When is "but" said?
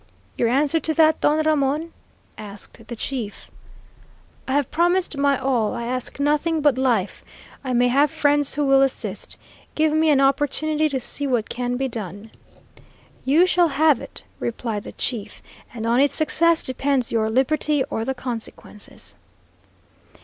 6.59-6.79